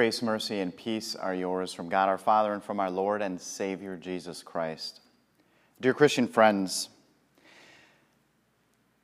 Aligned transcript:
Grace, 0.00 0.22
mercy, 0.22 0.60
and 0.60 0.74
peace 0.74 1.14
are 1.14 1.34
yours 1.34 1.74
from 1.74 1.90
God 1.90 2.08
our 2.08 2.16
Father 2.16 2.54
and 2.54 2.64
from 2.64 2.80
our 2.80 2.90
Lord 2.90 3.20
and 3.20 3.38
Savior 3.38 3.98
Jesus 3.98 4.42
Christ. 4.42 5.00
Dear 5.78 5.92
Christian 5.92 6.26
friends, 6.26 6.88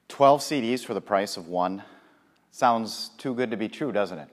12 0.08 0.40
CDs 0.40 0.82
for 0.82 0.94
the 0.94 1.02
price 1.02 1.36
of 1.36 1.48
one 1.48 1.82
sounds 2.50 3.10
too 3.18 3.34
good 3.34 3.50
to 3.50 3.58
be 3.58 3.68
true, 3.68 3.92
doesn't 3.92 4.18
it? 4.18 4.30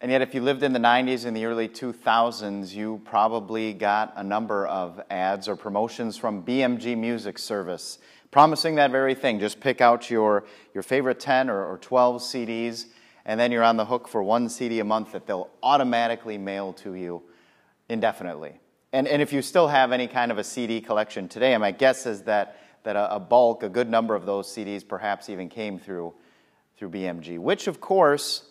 And 0.00 0.12
yet, 0.12 0.22
if 0.22 0.36
you 0.36 0.40
lived 0.40 0.62
in 0.62 0.72
the 0.72 0.78
90s 0.78 1.24
and 1.24 1.36
the 1.36 1.46
early 1.46 1.68
2000s, 1.68 2.72
you 2.72 3.00
probably 3.04 3.72
got 3.72 4.12
a 4.14 4.22
number 4.22 4.68
of 4.68 5.00
ads 5.10 5.48
or 5.48 5.56
promotions 5.56 6.16
from 6.16 6.44
BMG 6.44 6.96
Music 6.96 7.40
Service 7.40 7.98
promising 8.30 8.76
that 8.76 8.92
very 8.92 9.14
thing. 9.16 9.40
Just 9.40 9.58
pick 9.60 9.80
out 9.80 10.10
your, 10.10 10.44
your 10.74 10.84
favorite 10.84 11.18
10 11.18 11.50
or, 11.50 11.64
or 11.64 11.78
12 11.78 12.22
CDs, 12.22 12.86
and 13.24 13.38
then 13.38 13.52
you're 13.52 13.64
on 13.64 13.76
the 13.76 13.84
hook 13.84 14.08
for 14.08 14.22
one 14.22 14.48
CD 14.48 14.80
a 14.80 14.84
month 14.84 15.12
that 15.12 15.26
they'll 15.26 15.50
automatically 15.62 16.38
mail 16.38 16.72
to 16.74 16.94
you 16.94 17.22
indefinitely. 17.88 18.60
And, 18.92 19.06
and 19.06 19.22
if 19.22 19.32
you 19.32 19.42
still 19.42 19.68
have 19.68 19.92
any 19.92 20.06
kind 20.06 20.32
of 20.32 20.38
a 20.38 20.44
CD 20.44 20.80
collection 20.80 21.28
today, 21.28 21.56
my 21.56 21.70
guess 21.70 22.06
is 22.06 22.22
that, 22.22 22.58
that 22.82 22.96
a, 22.96 23.16
a 23.16 23.20
bulk, 23.20 23.62
a 23.62 23.68
good 23.68 23.88
number 23.88 24.14
of 24.14 24.26
those 24.26 24.48
CDs 24.48 24.86
perhaps 24.86 25.28
even 25.28 25.48
came 25.48 25.78
through, 25.78 26.12
through 26.76 26.90
BMG, 26.90 27.38
which 27.38 27.66
of 27.66 27.80
course 27.80 28.44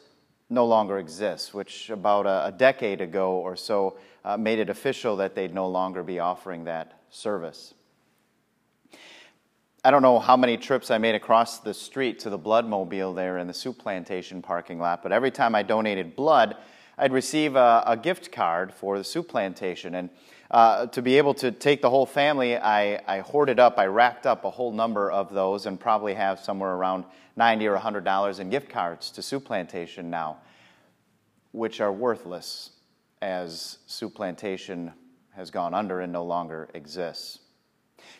no 0.49 0.65
longer 0.65 0.97
exists, 0.97 1.53
which 1.53 1.89
about 1.89 2.25
a, 2.25 2.47
a 2.47 2.51
decade 2.51 3.01
ago 3.01 3.33
or 3.33 3.55
so 3.55 3.97
uh, 4.23 4.37
made 4.37 4.59
it 4.59 4.69
official 4.69 5.17
that 5.17 5.35
they'd 5.35 5.53
no 5.53 5.67
longer 5.67 6.03
be 6.03 6.19
offering 6.19 6.63
that 6.63 6.99
service. 7.09 7.73
I 9.81 9.91
don't 9.91 10.01
know 10.01 10.19
how 10.19 10.35
many 10.35 10.57
trips 10.57 10.91
I 10.91 10.97
made 10.97 11.15
across 11.15 11.59
the 11.59 11.73
street 11.73 12.19
to 12.19 12.29
the 12.29 12.37
blood 12.37 12.67
mobile 12.67 13.13
there 13.13 13.37
in 13.37 13.47
the 13.47 13.53
soup 13.53 13.77
plantation 13.77 14.41
parking 14.41 14.77
lot, 14.77 15.01
but 15.01 15.13
every 15.13 15.31
time 15.31 15.55
I 15.55 15.63
donated 15.63 16.17
blood, 16.17 16.57
I'd 16.97 17.13
receive 17.13 17.55
a, 17.55 17.81
a 17.87 17.95
gift 17.95 18.29
card 18.29 18.73
for 18.73 18.97
the 18.97 19.05
soup 19.05 19.29
plantation. 19.29 19.95
And 19.95 20.09
uh, 20.51 20.87
to 20.87 21.01
be 21.01 21.17
able 21.17 21.33
to 21.35 21.51
take 21.53 21.81
the 21.81 21.89
whole 21.89 22.05
family, 22.05 22.57
I, 22.57 23.01
I 23.07 23.21
hoarded 23.21 23.57
up, 23.57 23.79
I 23.79 23.85
racked 23.85 24.25
up 24.25 24.43
a 24.43 24.49
whole 24.49 24.73
number 24.73 25.09
of 25.09 25.33
those 25.33 25.65
and 25.65 25.79
probably 25.79 26.13
have 26.13 26.41
somewhere 26.41 26.73
around 26.73 27.05
90 27.37 27.65
or 27.67 27.77
$100 27.77 28.39
in 28.41 28.49
gift 28.49 28.69
cards 28.69 29.09
to 29.11 29.21
Soup 29.21 29.45
Plantation 29.45 30.09
now, 30.09 30.39
which 31.53 31.79
are 31.79 31.93
worthless 31.93 32.71
as 33.21 33.77
Soup 33.87 34.13
Plantation 34.13 34.91
has 35.37 35.49
gone 35.49 35.73
under 35.73 36.01
and 36.01 36.11
no 36.11 36.25
longer 36.25 36.67
exists. 36.73 37.39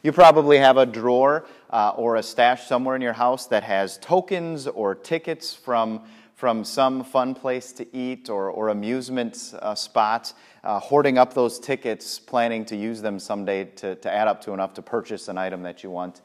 You 0.03 0.11
probably 0.11 0.57
have 0.57 0.77
a 0.77 0.85
drawer 0.85 1.45
uh, 1.69 1.93
or 1.95 2.15
a 2.15 2.23
stash 2.23 2.67
somewhere 2.67 2.95
in 2.95 3.01
your 3.01 3.13
house 3.13 3.47
that 3.47 3.63
has 3.63 3.97
tokens 3.97 4.67
or 4.67 4.95
tickets 4.95 5.53
from 5.53 6.01
from 6.39 6.63
some 6.63 7.03
fun 7.03 7.35
place 7.35 7.73
to 7.73 7.85
eat 7.93 8.29
or, 8.29 8.49
or 8.49 8.69
amusement 8.69 9.53
uh, 9.61 9.75
spot, 9.75 10.31
uh, 10.63 10.79
hoarding 10.79 11.17
up 11.17 11.33
those 11.33 11.59
tickets, 11.59 12.17
planning 12.17 12.63
to 12.63 12.77
use 12.77 13.01
them 13.01 13.19
someday 13.19 13.65
to, 13.65 13.95
to 13.95 14.09
add 14.09 14.25
up 14.25 14.39
to 14.39 14.53
enough 14.53 14.73
to 14.73 14.81
purchase 14.81 15.27
an 15.27 15.37
item 15.37 15.63
that 15.63 15.83
you 15.83 15.89
want, 15.89 16.21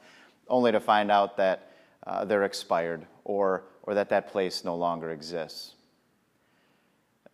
only 0.47 0.71
to 0.71 0.79
find 0.79 1.11
out 1.11 1.35
that 1.35 1.73
uh, 2.07 2.23
they're 2.23 2.45
expired 2.45 3.05
or, 3.25 3.65
or 3.83 3.93
that 3.93 4.07
that 4.07 4.29
place 4.29 4.63
no 4.63 4.77
longer 4.77 5.11
exists. 5.11 5.73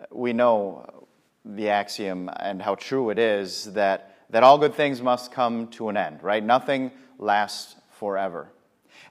We 0.10 0.34
know 0.34 1.06
the 1.46 1.70
axiom 1.70 2.32
and 2.40 2.60
how 2.64 2.74
true 2.74 3.12
it 3.12 3.20
is 3.20 3.74
that, 3.74 4.11
that 4.32 4.44
all 4.44 4.58
good 4.58 4.74
things 4.74 5.02
must 5.02 5.32
come 5.32 5.68
to 5.68 5.90
an 5.90 5.98
end, 5.98 6.24
right? 6.24 6.44
Nothing 6.44 6.92
lasts 7.20 7.76
forever. 7.92 8.52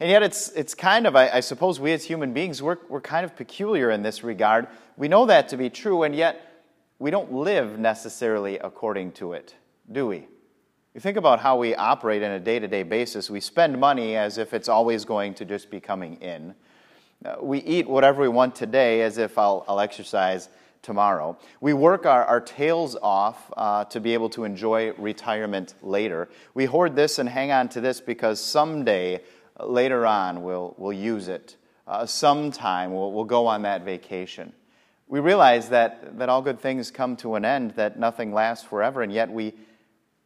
And 0.00 0.10
yet, 0.10 0.22
it's, 0.22 0.48
it's 0.50 0.74
kind 0.74 1.06
of, 1.06 1.14
I, 1.14 1.28
I, 1.28 1.40
suppose 1.40 1.78
we 1.78 1.92
as 1.92 2.04
human 2.04 2.32
beings, 2.32 2.62
we're, 2.62 2.78
we're 2.88 3.02
kind 3.02 3.24
of 3.24 3.36
peculiar 3.36 3.90
in 3.90 4.02
this 4.02 4.24
regard. 4.24 4.66
We 4.96 5.08
know 5.08 5.26
that 5.26 5.50
to 5.50 5.58
be 5.58 5.68
true, 5.68 6.04
and 6.04 6.14
yet 6.14 6.40
we 6.98 7.10
don't 7.10 7.32
live 7.32 7.78
necessarily 7.78 8.58
according 8.58 9.12
to 9.12 9.34
it, 9.34 9.54
do 9.92 10.06
we? 10.06 10.26
You 10.94 11.00
think 11.00 11.16
about 11.16 11.40
how 11.40 11.56
we 11.56 11.74
operate 11.74 12.22
on 12.22 12.30
a 12.32 12.40
day 12.40 12.58
to 12.58 12.66
day 12.66 12.82
basis. 12.82 13.30
We 13.30 13.40
spend 13.40 13.78
money 13.78 14.16
as 14.16 14.38
if 14.38 14.54
it's 14.54 14.68
always 14.68 15.04
going 15.04 15.34
to 15.34 15.44
just 15.44 15.70
be 15.70 15.80
coming 15.80 16.14
in. 16.16 16.54
Uh, 17.24 17.36
we 17.40 17.58
eat 17.60 17.86
whatever 17.86 18.22
we 18.22 18.28
want 18.28 18.54
today 18.54 19.02
as 19.02 19.18
if 19.18 19.38
I'll, 19.38 19.64
I'll 19.68 19.80
exercise 19.80 20.48
tomorrow. 20.82 21.36
We 21.60 21.72
work 21.72 22.06
our, 22.06 22.24
our 22.24 22.40
tails 22.40 22.96
off 23.02 23.52
uh, 23.56 23.84
to 23.86 24.00
be 24.00 24.14
able 24.14 24.30
to 24.30 24.44
enjoy 24.44 24.92
retirement 24.94 25.74
later. 25.82 26.28
We 26.54 26.64
hoard 26.64 26.96
this 26.96 27.18
and 27.18 27.28
hang 27.28 27.50
on 27.50 27.68
to 27.70 27.80
this 27.80 28.00
because 28.00 28.40
someday 28.40 29.20
later 29.58 30.06
on 30.06 30.42
we'll, 30.42 30.74
we'll 30.78 30.92
use 30.92 31.28
it. 31.28 31.56
Uh, 31.86 32.06
sometime 32.06 32.92
we'll, 32.94 33.12
we'll 33.12 33.24
go 33.24 33.46
on 33.46 33.62
that 33.62 33.84
vacation. 33.84 34.52
We 35.08 35.18
realize 35.18 35.70
that, 35.70 36.18
that 36.18 36.28
all 36.28 36.40
good 36.40 36.60
things 36.60 36.90
come 36.90 37.16
to 37.16 37.34
an 37.34 37.44
end, 37.44 37.72
that 37.72 37.98
nothing 37.98 38.32
lasts 38.32 38.64
forever, 38.64 39.02
and 39.02 39.12
yet 39.12 39.28
we, 39.28 39.54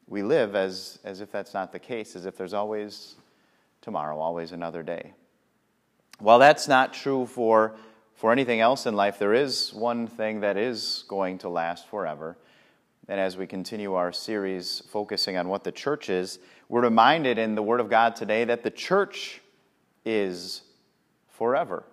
we 0.06 0.22
live 0.22 0.54
as, 0.54 0.98
as 1.04 1.22
if 1.22 1.32
that's 1.32 1.54
not 1.54 1.72
the 1.72 1.78
case, 1.78 2.15
as 2.16 2.26
if 2.26 2.36
there's 2.36 2.53
always 2.53 3.15
tomorrow, 3.81 4.19
always 4.19 4.53
another 4.53 4.82
day. 4.82 5.15
While 6.19 6.38
that's 6.38 6.69
not 6.69 6.92
true 6.92 7.25
for, 7.25 7.76
for 8.15 8.33
anything 8.33 8.61
else 8.61 8.87
in 8.87 8.95
life, 8.95 9.19
there 9.19 9.35
is 9.35 9.73
one 9.75 10.07
thing 10.07 10.41
that 10.41 10.57
is 10.57 11.05
going 11.09 11.39
to 11.39 11.49
last 11.49 11.89
forever. 11.89 12.37
And 13.09 13.21
as 13.21 13.37
we 13.37 13.47
continue 13.47 13.95
our 13.95 14.13
series 14.13 14.83
focusing 14.89 15.37
on 15.37 15.49
what 15.49 15.65
the 15.65 15.73
church 15.73 16.09
is, 16.09 16.39
we're 16.69 16.83
reminded 16.83 17.39
in 17.39 17.55
the 17.55 17.63
Word 17.63 17.81
of 17.81 17.91
God 17.91 18.17
today 18.17 18.45
that 18.45 18.63
the 18.63 18.71
church 18.71 19.43
is 20.05 20.63
forever. 21.29 21.85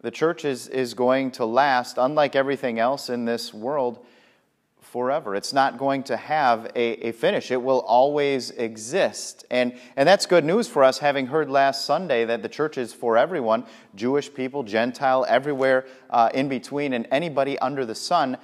The 0.00 0.10
church 0.10 0.44
is, 0.44 0.68
is 0.68 0.94
going 0.94 1.32
to 1.32 1.44
last, 1.44 1.98
unlike 1.98 2.34
everything 2.34 2.78
else 2.78 3.10
in 3.10 3.24
this 3.24 3.52
world, 3.52 4.04
forever. 4.88 5.34
It's 5.34 5.52
not 5.52 5.76
going 5.76 6.02
to 6.04 6.16
have 6.16 6.72
a, 6.74 7.08
a 7.08 7.12
finish. 7.12 7.50
It 7.50 7.62
will 7.62 7.80
always 7.80 8.50
exist. 8.52 9.44
And, 9.50 9.78
and 9.96 10.08
that's 10.08 10.24
good 10.24 10.44
news 10.44 10.66
for 10.66 10.82
us, 10.82 10.98
having 10.98 11.26
heard 11.26 11.50
last 11.50 11.84
Sunday 11.84 12.24
that 12.24 12.42
the 12.42 12.48
church 12.48 12.78
is 12.78 12.94
for 12.94 13.18
everyone 13.18 13.66
Jewish 13.94 14.32
people, 14.32 14.62
Gentile, 14.62 15.26
everywhere 15.28 15.86
uh, 16.08 16.30
in 16.32 16.48
between, 16.48 16.94
and 16.94 17.06
anybody 17.10 17.58
under 17.58 17.84
the 17.84 17.94
sun 17.94 18.38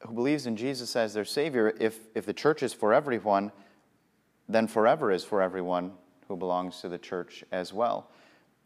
who 0.00 0.14
believes 0.14 0.46
in 0.46 0.56
Jesus 0.56 0.96
as 0.96 1.12
their 1.12 1.24
Savior. 1.24 1.74
If, 1.78 1.98
if 2.14 2.24
the 2.24 2.34
church 2.34 2.62
is 2.62 2.72
for 2.72 2.94
everyone, 2.94 3.52
then 4.48 4.66
forever 4.66 5.12
is 5.12 5.22
for 5.22 5.42
everyone 5.42 5.92
who 6.28 6.36
belongs 6.36 6.80
to 6.80 6.88
the 6.88 6.98
church 6.98 7.44
as 7.52 7.72
well. 7.72 8.10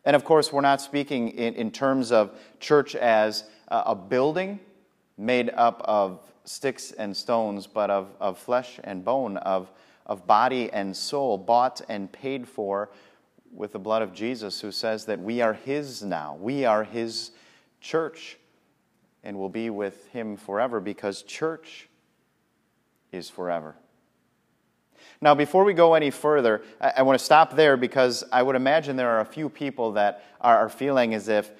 And 0.05 0.15
of 0.15 0.25
course, 0.25 0.53
we're 0.53 0.61
not 0.61 0.81
speaking 0.81 1.31
in, 1.31 1.55
in 1.55 1.71
terms 1.71 2.13
of 2.13 2.39
church 2.61 2.95
as 2.95 3.45
a, 3.69 3.83
a 3.87 3.95
building 3.95 4.61
made 5.19 5.51
up 5.51 5.83
of 5.85 6.21
sticks 6.45 6.93
and 6.93 7.17
stones, 7.17 7.67
but 7.67 7.91
of, 7.91 8.09
of 8.21 8.39
flesh 8.39 8.81
and 8.85 9.05
bone, 9.05 9.37
of, 9.39 9.71
of 10.07 10.27
body 10.27 10.71
and 10.73 10.97
soul, 10.97 11.39
bought 11.39 11.81
and 11.89 12.11
paid 12.11 12.49
for 12.49 12.91
with 13.53 13.73
the 13.73 13.79
blood 13.79 14.03
of 14.03 14.13
Jesus, 14.13 14.61
who 14.61 14.71
says 14.71 15.07
that 15.07 15.21
we 15.21 15.41
are 15.41 15.55
His 15.55 16.03
now. 16.03 16.37
We 16.41 16.65
are 16.65 16.85
His 16.85 17.33
church 17.81 18.39
and 19.23 19.39
will 19.39 19.49
be 19.49 19.71
with 19.71 20.09
Him 20.09 20.37
forever 20.37 20.81
because 20.81 21.23
church 21.23 21.89
is 23.13 23.29
forever. 23.29 23.75
Now, 25.21 25.35
before 25.35 25.65
we 25.65 25.75
go 25.75 25.95
any 25.95 26.11
further, 26.11 26.63
I, 26.81 26.93
I 26.99 27.03
want 27.03 27.19
to 27.19 27.25
stop 27.25 27.55
there 27.55 27.77
because 27.77 28.25
I 28.33 28.43
would 28.43 28.57
imagine 28.57 28.97
there 28.97 29.11
are 29.11 29.21
a 29.21 29.27
few 29.27 29.49
people 29.49 29.93
that 29.93 30.25
are, 30.41 30.57
are 30.59 30.69
feeling 30.69 31.15
as 31.15 31.29
if 31.29 31.51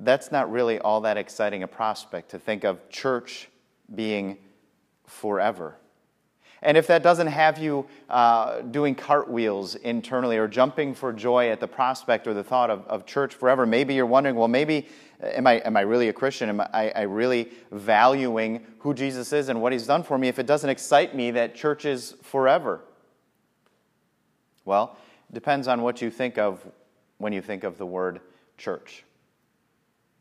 that's 0.00 0.32
not 0.32 0.50
really 0.50 0.78
all 0.80 1.02
that 1.02 1.16
exciting 1.16 1.62
a 1.62 1.68
prospect 1.68 2.30
to 2.30 2.38
think 2.38 2.64
of 2.64 2.88
church 2.88 3.48
being 3.92 4.38
forever. 5.06 5.76
And 6.64 6.78
if 6.78 6.86
that 6.86 7.02
doesn't 7.02 7.26
have 7.26 7.58
you 7.58 7.86
uh, 8.08 8.62
doing 8.62 8.94
cartwheels 8.94 9.74
internally 9.74 10.38
or 10.38 10.48
jumping 10.48 10.94
for 10.94 11.12
joy 11.12 11.50
at 11.50 11.60
the 11.60 11.68
prospect 11.68 12.26
or 12.26 12.32
the 12.32 12.42
thought 12.42 12.70
of, 12.70 12.86
of 12.86 13.04
church 13.04 13.34
forever, 13.34 13.66
maybe 13.66 13.92
you're 13.92 14.06
wondering, 14.06 14.34
well, 14.34 14.48
maybe 14.48 14.88
am 15.22 15.46
I, 15.46 15.54
am 15.56 15.76
I 15.76 15.82
really 15.82 16.08
a 16.08 16.12
Christian? 16.12 16.48
Am 16.48 16.62
I, 16.62 16.90
I 16.96 17.02
really 17.02 17.50
valuing 17.70 18.64
who 18.78 18.94
Jesus 18.94 19.32
is 19.34 19.50
and 19.50 19.60
what 19.60 19.72
he's 19.72 19.86
done 19.86 20.02
for 20.02 20.16
me 20.16 20.28
if 20.28 20.38
it 20.38 20.46
doesn't 20.46 20.70
excite 20.70 21.14
me 21.14 21.30
that 21.32 21.54
church 21.54 21.84
is 21.84 22.14
forever? 22.22 22.80
Well, 24.64 24.96
it 25.28 25.34
depends 25.34 25.68
on 25.68 25.82
what 25.82 26.00
you 26.00 26.10
think 26.10 26.38
of 26.38 26.66
when 27.18 27.34
you 27.34 27.42
think 27.42 27.64
of 27.64 27.76
the 27.76 27.86
word 27.86 28.20
church. 28.56 29.04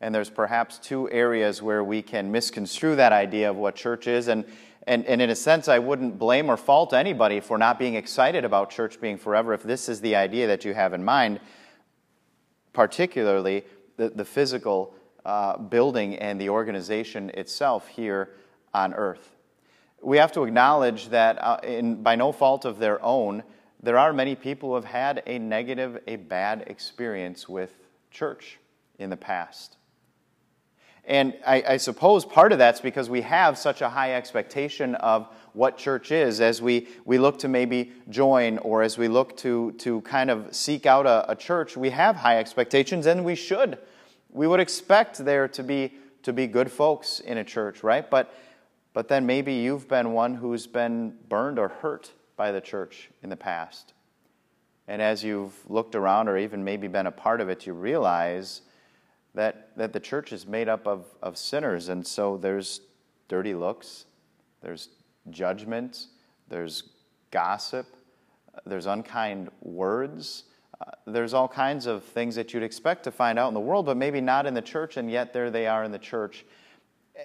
And 0.03 0.13
there's 0.13 0.29
perhaps 0.29 0.79
two 0.79 1.09
areas 1.09 1.61
where 1.61 1.81
we 1.81 2.01
can 2.01 2.29
misconstrue 2.29 2.97
that 2.97 3.13
idea 3.13 3.49
of 3.49 3.55
what 3.55 3.75
church 3.75 4.05
is. 4.05 4.27
And, 4.27 4.43
and, 4.85 5.05
and 5.05 5.21
in 5.21 5.29
a 5.29 5.35
sense, 5.35 5.69
I 5.69 5.79
wouldn't 5.79 6.19
blame 6.19 6.49
or 6.49 6.57
fault 6.57 6.93
anybody 6.93 7.39
for 7.39 7.57
not 7.57 7.79
being 7.79 7.95
excited 7.95 8.43
about 8.43 8.69
church 8.69 8.99
being 8.99 9.17
forever 9.17 9.53
if 9.53 9.63
this 9.63 9.87
is 9.87 10.01
the 10.01 10.17
idea 10.17 10.47
that 10.47 10.65
you 10.65 10.73
have 10.73 10.91
in 10.91 11.05
mind, 11.05 11.39
particularly 12.73 13.63
the, 13.95 14.09
the 14.09 14.25
physical 14.25 14.93
uh, 15.25 15.57
building 15.57 16.17
and 16.17 16.39
the 16.39 16.49
organization 16.49 17.29
itself 17.29 17.87
here 17.87 18.31
on 18.73 18.93
earth. 18.93 19.31
We 20.01 20.17
have 20.17 20.33
to 20.33 20.43
acknowledge 20.43 21.09
that, 21.09 21.41
uh, 21.41 21.59
in, 21.63 22.03
by 22.03 22.17
no 22.17 22.33
fault 22.33 22.65
of 22.65 22.77
their 22.77 23.01
own, 23.01 23.43
there 23.81 23.97
are 23.97 24.11
many 24.11 24.35
people 24.35 24.69
who 24.69 24.75
have 24.75 24.83
had 24.83 25.23
a 25.25 25.39
negative, 25.39 26.01
a 26.07 26.17
bad 26.17 26.65
experience 26.67 27.47
with 27.47 27.73
church 28.11 28.59
in 28.99 29.09
the 29.09 29.17
past. 29.17 29.77
And 31.05 31.33
I, 31.45 31.63
I, 31.67 31.77
suppose 31.77 32.23
part 32.23 32.53
of 32.53 32.59
that's 32.59 32.79
because 32.79 33.09
we 33.09 33.21
have 33.21 33.57
such 33.57 33.81
a 33.81 33.89
high 33.89 34.13
expectation 34.13 34.95
of 34.95 35.27
what 35.51 35.77
church 35.77 36.11
is 36.11 36.39
as 36.39 36.61
we, 36.61 36.87
we 37.03 37.17
look 37.17 37.39
to 37.39 37.49
maybe 37.49 37.91
join 38.09 38.57
or 38.59 38.83
as 38.83 38.97
we 38.97 39.09
look 39.09 39.35
to, 39.37 39.73
to 39.79 39.99
kind 40.01 40.29
of 40.29 40.55
seek 40.55 40.85
out 40.85 41.05
a, 41.05 41.29
a 41.29 41.35
church. 41.35 41.75
We 41.75 41.89
have 41.89 42.15
high 42.15 42.39
expectations 42.39 43.05
and 43.05 43.25
we 43.25 43.35
should. 43.35 43.79
We 44.29 44.47
would 44.47 44.61
expect 44.61 45.17
there 45.17 45.49
to 45.49 45.61
be, 45.61 45.93
to 46.23 46.31
be 46.31 46.47
good 46.47 46.71
folks 46.71 47.19
in 47.19 47.37
a 47.37 47.43
church, 47.43 47.83
right? 47.83 48.09
But, 48.09 48.33
but 48.93 49.09
then 49.09 49.25
maybe 49.25 49.55
you've 49.55 49.89
been 49.89 50.13
one 50.13 50.35
who's 50.35 50.67
been 50.67 51.15
burned 51.27 51.59
or 51.59 51.67
hurt 51.67 52.13
by 52.37 52.53
the 52.53 52.61
church 52.61 53.09
in 53.21 53.29
the 53.29 53.35
past. 53.35 53.93
And 54.87 55.01
as 55.01 55.21
you've 55.21 55.53
looked 55.69 55.95
around 55.95 56.29
or 56.29 56.37
even 56.37 56.63
maybe 56.63 56.87
been 56.87 57.07
a 57.07 57.11
part 57.11 57.41
of 57.41 57.49
it, 57.49 57.67
you 57.67 57.73
realize 57.73 58.61
that, 59.35 59.75
that 59.77 59.93
the 59.93 59.99
church 59.99 60.31
is 60.31 60.45
made 60.45 60.69
up 60.69 60.87
of, 60.87 61.05
of 61.21 61.37
sinners. 61.37 61.89
And 61.89 62.05
so 62.05 62.37
there's 62.37 62.81
dirty 63.27 63.53
looks, 63.53 64.05
there's 64.61 64.89
judgment, 65.29 66.07
there's 66.47 66.83
gossip, 67.31 67.87
there's 68.65 68.85
unkind 68.85 69.49
words. 69.61 70.43
Uh, 70.79 70.91
there's 71.07 71.33
all 71.33 71.47
kinds 71.47 71.85
of 71.85 72.03
things 72.03 72.35
that 72.35 72.53
you'd 72.53 72.63
expect 72.63 73.03
to 73.03 73.11
find 73.11 73.39
out 73.39 73.47
in 73.47 73.53
the 73.53 73.59
world, 73.59 73.85
but 73.85 73.97
maybe 73.97 74.21
not 74.21 74.45
in 74.45 74.53
the 74.53 74.61
church, 74.61 74.97
and 74.97 75.09
yet 75.09 75.33
there 75.33 75.49
they 75.49 75.67
are 75.67 75.83
in 75.83 75.91
the 75.91 75.99
church. 75.99 76.45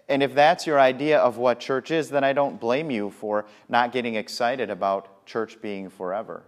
And 0.08 0.22
if 0.22 0.34
that's 0.34 0.66
your 0.66 0.78
idea 0.78 1.18
of 1.18 1.38
what 1.38 1.60
church 1.60 1.90
is, 1.90 2.10
then 2.10 2.24
I 2.24 2.32
don't 2.32 2.60
blame 2.60 2.90
you 2.90 3.10
for 3.10 3.46
not 3.68 3.92
getting 3.92 4.16
excited 4.16 4.70
about 4.70 5.26
church 5.26 5.60
being 5.62 5.88
forever. 5.88 6.42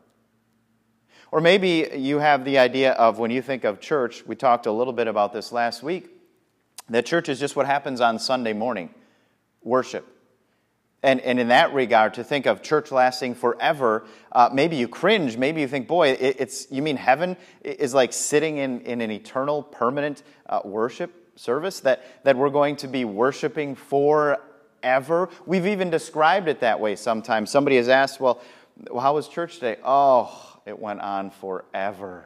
Or 1.32 1.40
maybe 1.40 1.88
you 1.96 2.18
have 2.18 2.44
the 2.44 2.58
idea 2.58 2.92
of 2.92 3.18
when 3.18 3.30
you 3.30 3.42
think 3.42 3.64
of 3.64 3.80
church, 3.80 4.26
we 4.26 4.34
talked 4.34 4.66
a 4.66 4.72
little 4.72 4.92
bit 4.92 5.06
about 5.06 5.32
this 5.32 5.52
last 5.52 5.82
week, 5.82 6.10
that 6.88 7.06
church 7.06 7.28
is 7.28 7.38
just 7.38 7.54
what 7.54 7.66
happens 7.66 8.00
on 8.00 8.18
Sunday 8.18 8.52
morning 8.52 8.92
worship. 9.62 10.06
And, 11.02 11.20
and 11.20 11.40
in 11.40 11.48
that 11.48 11.72
regard, 11.72 12.14
to 12.14 12.24
think 12.24 12.46
of 12.46 12.62
church 12.62 12.92
lasting 12.92 13.34
forever, 13.34 14.04
uh, 14.32 14.50
maybe 14.52 14.76
you 14.76 14.86
cringe. 14.86 15.36
Maybe 15.36 15.62
you 15.62 15.68
think, 15.68 15.88
boy, 15.88 16.08
it, 16.08 16.36
it's, 16.38 16.70
you 16.70 16.82
mean 16.82 16.96
heaven 16.96 17.36
is 17.62 17.94
like 17.94 18.12
sitting 18.12 18.58
in, 18.58 18.80
in 18.82 19.00
an 19.00 19.10
eternal, 19.10 19.62
permanent 19.62 20.22
uh, 20.46 20.60
worship 20.64 21.38
service 21.38 21.80
that, 21.80 22.04
that 22.24 22.36
we're 22.36 22.50
going 22.50 22.76
to 22.76 22.88
be 22.88 23.06
worshiping 23.06 23.74
forever? 23.74 25.30
We've 25.46 25.66
even 25.66 25.88
described 25.88 26.48
it 26.48 26.60
that 26.60 26.80
way 26.80 26.96
sometimes. 26.96 27.50
Somebody 27.50 27.76
has 27.76 27.88
asked, 27.88 28.20
well, 28.20 28.42
how 28.88 29.14
was 29.14 29.28
church 29.28 29.54
today? 29.54 29.76
Oh, 29.84 30.60
it 30.66 30.78
went 30.78 31.00
on 31.00 31.30
forever. 31.30 32.24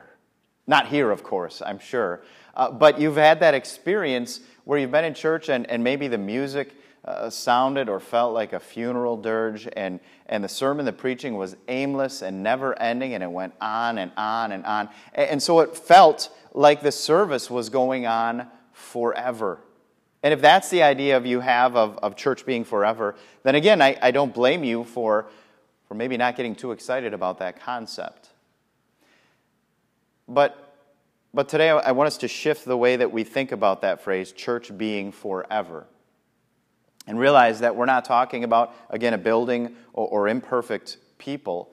Not 0.66 0.88
here, 0.88 1.10
of 1.10 1.22
course, 1.22 1.62
I'm 1.64 1.78
sure. 1.78 2.22
Uh, 2.54 2.70
but 2.70 3.00
you've 3.00 3.16
had 3.16 3.40
that 3.40 3.54
experience 3.54 4.40
where 4.64 4.78
you've 4.78 4.90
been 4.90 5.04
in 5.04 5.14
church 5.14 5.48
and, 5.48 5.68
and 5.68 5.84
maybe 5.84 6.08
the 6.08 6.18
music 6.18 6.74
uh, 7.04 7.28
sounded 7.28 7.88
or 7.88 8.00
felt 8.00 8.32
like 8.32 8.54
a 8.54 8.60
funeral 8.60 9.16
dirge, 9.16 9.68
and, 9.76 10.00
and 10.26 10.42
the 10.42 10.48
sermon, 10.48 10.86
the 10.86 10.92
preaching 10.92 11.36
was 11.36 11.54
aimless 11.68 12.22
and 12.22 12.42
never 12.42 12.78
ending, 12.78 13.12
and 13.12 13.22
it 13.22 13.30
went 13.30 13.52
on 13.60 13.98
and 13.98 14.10
on 14.16 14.52
and 14.52 14.64
on. 14.64 14.88
And, 15.12 15.30
and 15.30 15.42
so 15.42 15.60
it 15.60 15.76
felt 15.76 16.30
like 16.54 16.80
the 16.80 16.92
service 16.92 17.50
was 17.50 17.68
going 17.68 18.06
on 18.06 18.46
forever. 18.72 19.58
And 20.22 20.32
if 20.32 20.40
that's 20.40 20.70
the 20.70 20.82
idea 20.82 21.18
of 21.18 21.26
you 21.26 21.40
have 21.40 21.76
of, 21.76 21.98
of 21.98 22.16
church 22.16 22.46
being 22.46 22.64
forever, 22.64 23.16
then 23.42 23.54
again, 23.54 23.82
I, 23.82 23.98
I 24.00 24.10
don't 24.10 24.32
blame 24.32 24.64
you 24.64 24.84
for 24.84 25.26
for 25.86 25.94
maybe 25.94 26.16
not 26.16 26.36
getting 26.36 26.54
too 26.54 26.72
excited 26.72 27.14
about 27.14 27.38
that 27.38 27.60
concept. 27.60 28.30
But, 30.26 30.76
but 31.32 31.48
today 31.48 31.70
I 31.70 31.92
want 31.92 32.06
us 32.06 32.18
to 32.18 32.28
shift 32.28 32.64
the 32.64 32.76
way 32.76 32.96
that 32.96 33.12
we 33.12 33.24
think 33.24 33.52
about 33.52 33.82
that 33.82 34.00
phrase, 34.00 34.32
church 34.32 34.76
being 34.76 35.12
forever. 35.12 35.86
And 37.06 37.18
realize 37.18 37.60
that 37.60 37.76
we're 37.76 37.84
not 37.84 38.06
talking 38.06 38.44
about, 38.44 38.74
again, 38.88 39.12
a 39.12 39.18
building 39.18 39.76
or, 39.92 40.08
or 40.08 40.28
imperfect 40.28 40.96
people, 41.18 41.70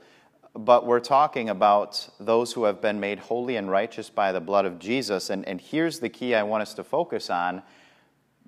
but 0.54 0.86
we're 0.86 1.00
talking 1.00 1.48
about 1.48 2.10
those 2.20 2.52
who 2.52 2.66
have 2.66 2.82
been 2.82 3.00
made 3.00 3.20
holy 3.20 3.56
and 3.56 3.72
righteous 3.72 4.10
by 4.10 4.34
the 4.34 4.42
blood 4.42 4.66
of 4.66 4.78
Jesus. 4.78 5.30
And, 5.30 5.48
and 5.48 5.62
here's 5.62 6.00
the 6.00 6.10
key 6.10 6.36
I 6.36 6.44
want 6.44 6.64
us 6.64 6.74
to 6.74 6.84
focus 6.84 7.30
on 7.30 7.64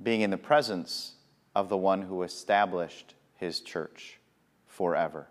being 0.02 0.20
in 0.20 0.30
the 0.30 0.38
presence 0.38 1.14
of 1.56 1.70
the 1.70 1.78
one 1.78 2.02
who 2.02 2.24
established 2.24 3.14
his 3.38 3.62
church 3.62 4.20
forever 4.68 5.28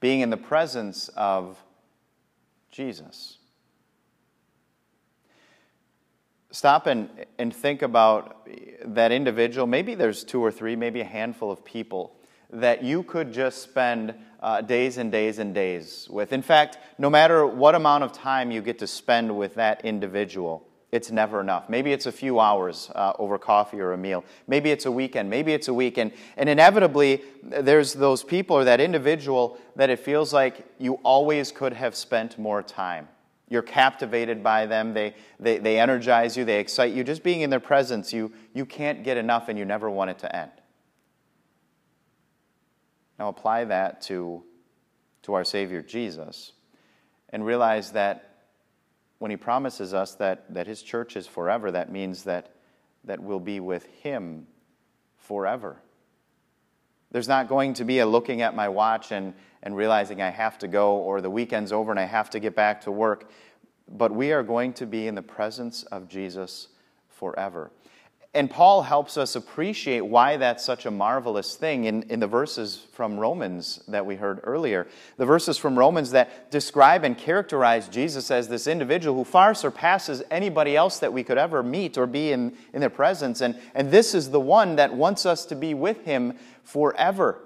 being 0.00 0.20
in 0.20 0.30
the 0.30 0.36
presence 0.36 1.08
of 1.08 1.62
Jesus. 2.70 3.38
Stop 6.50 6.86
and, 6.86 7.08
and 7.38 7.54
think 7.54 7.82
about 7.82 8.48
that 8.84 9.12
individual. 9.12 9.66
Maybe 9.66 9.94
there's 9.94 10.24
two 10.24 10.42
or 10.42 10.50
three, 10.50 10.76
maybe 10.76 11.00
a 11.00 11.04
handful 11.04 11.50
of 11.50 11.64
people 11.64 12.16
that 12.50 12.82
you 12.82 13.02
could 13.02 13.32
just 13.32 13.62
spend 13.62 14.14
uh, 14.40 14.60
days 14.60 14.98
and 14.98 15.12
days 15.12 15.38
and 15.38 15.54
days 15.54 16.06
with. 16.10 16.32
In 16.32 16.42
fact, 16.42 16.78
no 16.98 17.10
matter 17.10 17.46
what 17.46 17.74
amount 17.74 18.04
of 18.04 18.12
time 18.12 18.50
you 18.50 18.62
get 18.62 18.78
to 18.78 18.86
spend 18.86 19.36
with 19.36 19.54
that 19.56 19.84
individual, 19.84 20.67
it's 20.90 21.10
never 21.10 21.40
enough. 21.40 21.68
Maybe 21.68 21.92
it's 21.92 22.06
a 22.06 22.12
few 22.12 22.40
hours 22.40 22.90
uh, 22.94 23.12
over 23.18 23.38
coffee 23.38 23.78
or 23.78 23.92
a 23.92 23.98
meal. 23.98 24.24
Maybe 24.46 24.70
it's 24.70 24.86
a 24.86 24.90
weekend. 24.90 25.28
Maybe 25.28 25.52
it's 25.52 25.68
a 25.68 25.74
weekend. 25.74 26.12
And 26.38 26.48
inevitably, 26.48 27.22
there's 27.42 27.92
those 27.92 28.24
people 28.24 28.56
or 28.56 28.64
that 28.64 28.80
individual 28.80 29.58
that 29.76 29.90
it 29.90 29.98
feels 29.98 30.32
like 30.32 30.64
you 30.78 30.94
always 31.02 31.52
could 31.52 31.74
have 31.74 31.94
spent 31.94 32.38
more 32.38 32.62
time. 32.62 33.06
You're 33.50 33.62
captivated 33.62 34.42
by 34.42 34.64
them. 34.64 34.94
They, 34.94 35.14
they, 35.38 35.58
they 35.58 35.78
energize 35.78 36.36
you. 36.36 36.46
They 36.46 36.60
excite 36.60 36.92
you. 36.94 37.04
Just 37.04 37.22
being 37.22 37.42
in 37.42 37.50
their 37.50 37.60
presence, 37.60 38.12
you, 38.12 38.32
you 38.54 38.64
can't 38.64 39.04
get 39.04 39.18
enough 39.18 39.48
and 39.48 39.58
you 39.58 39.66
never 39.66 39.90
want 39.90 40.10
it 40.10 40.18
to 40.20 40.34
end. 40.34 40.50
Now 43.18 43.28
apply 43.28 43.64
that 43.64 44.00
to, 44.02 44.42
to 45.22 45.34
our 45.34 45.44
Savior 45.44 45.82
Jesus 45.82 46.52
and 47.30 47.44
realize 47.44 47.92
that 47.92 48.27
when 49.18 49.30
he 49.30 49.36
promises 49.36 49.94
us 49.94 50.14
that, 50.16 50.52
that 50.54 50.66
his 50.66 50.82
church 50.82 51.16
is 51.16 51.26
forever, 51.26 51.70
that 51.70 51.90
means 51.90 52.24
that, 52.24 52.54
that 53.04 53.20
we'll 53.20 53.40
be 53.40 53.60
with 53.60 53.86
him 54.02 54.46
forever. 55.16 55.82
There's 57.10 57.28
not 57.28 57.48
going 57.48 57.74
to 57.74 57.84
be 57.84 58.00
a 58.00 58.06
looking 58.06 58.42
at 58.42 58.54
my 58.54 58.68
watch 58.68 59.12
and, 59.12 59.34
and 59.62 59.76
realizing 59.76 60.20
I 60.20 60.30
have 60.30 60.58
to 60.58 60.68
go, 60.68 60.96
or 60.96 61.20
the 61.20 61.30
weekend's 61.30 61.72
over 61.72 61.90
and 61.90 61.98
I 61.98 62.04
have 62.04 62.30
to 62.30 62.40
get 62.40 62.54
back 62.54 62.82
to 62.82 62.92
work. 62.92 63.30
But 63.90 64.12
we 64.12 64.32
are 64.32 64.42
going 64.42 64.74
to 64.74 64.86
be 64.86 65.08
in 65.08 65.14
the 65.14 65.22
presence 65.22 65.82
of 65.84 66.08
Jesus 66.08 66.68
forever. 67.08 67.72
And 68.34 68.50
Paul 68.50 68.82
helps 68.82 69.16
us 69.16 69.36
appreciate 69.36 70.02
why 70.02 70.36
that's 70.36 70.62
such 70.62 70.84
a 70.84 70.90
marvelous 70.90 71.56
thing 71.56 71.84
in, 71.84 72.02
in 72.04 72.20
the 72.20 72.26
verses 72.26 72.86
from 72.92 73.18
Romans 73.18 73.82
that 73.88 74.04
we 74.04 74.16
heard 74.16 74.40
earlier. 74.42 74.86
The 75.16 75.24
verses 75.24 75.56
from 75.56 75.78
Romans 75.78 76.10
that 76.10 76.50
describe 76.50 77.04
and 77.04 77.16
characterize 77.16 77.88
Jesus 77.88 78.30
as 78.30 78.46
this 78.46 78.66
individual 78.66 79.16
who 79.16 79.24
far 79.24 79.54
surpasses 79.54 80.22
anybody 80.30 80.76
else 80.76 80.98
that 80.98 81.12
we 81.12 81.24
could 81.24 81.38
ever 81.38 81.62
meet 81.62 81.96
or 81.96 82.06
be 82.06 82.32
in, 82.32 82.54
in 82.74 82.80
their 82.80 82.90
presence. 82.90 83.40
And, 83.40 83.58
and 83.74 83.90
this 83.90 84.14
is 84.14 84.30
the 84.30 84.40
one 84.40 84.76
that 84.76 84.92
wants 84.92 85.24
us 85.24 85.46
to 85.46 85.56
be 85.56 85.72
with 85.72 86.04
him 86.04 86.34
forever. 86.64 87.40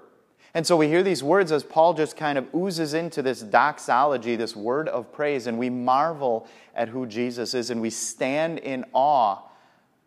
And 0.53 0.67
so 0.67 0.75
we 0.75 0.89
hear 0.89 1.01
these 1.01 1.23
words 1.23 1.53
as 1.53 1.63
Paul 1.63 1.93
just 1.93 2.17
kind 2.17 2.37
of 2.37 2.53
oozes 2.53 2.93
into 2.93 3.21
this 3.21 3.41
doxology, 3.41 4.35
this 4.35 4.55
word 4.55 4.89
of 4.89 5.13
praise, 5.13 5.47
and 5.47 5.57
we 5.57 5.69
marvel 5.69 6.45
at 6.75 6.89
who 6.89 7.05
Jesus 7.05 7.53
is 7.53 7.69
and 7.69 7.81
we 7.81 7.89
stand 7.89 8.59
in 8.59 8.83
awe 8.91 9.43